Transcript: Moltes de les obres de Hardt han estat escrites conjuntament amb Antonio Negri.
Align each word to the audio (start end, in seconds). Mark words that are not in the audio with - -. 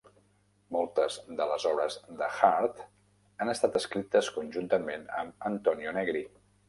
Moltes 0.75 1.17
de 1.41 1.45
les 1.51 1.65
obres 1.71 1.97
de 2.21 2.29
Hardt 2.37 2.81
han 3.45 3.53
estat 3.53 3.77
escrites 3.81 4.31
conjuntament 4.39 5.05
amb 5.19 5.47
Antonio 5.51 5.95
Negri. 6.01 6.25